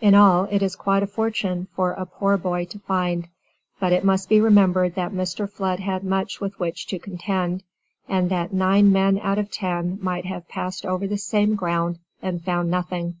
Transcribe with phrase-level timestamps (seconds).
[0.00, 3.26] In all it is quite a fortune for a poor boy to find,
[3.80, 5.50] but it must be remembered that Mr.
[5.50, 7.64] Flood had much with which to contend,
[8.08, 12.44] and that nine men out of ten might have passed over the same ground and
[12.44, 13.16] found nothing.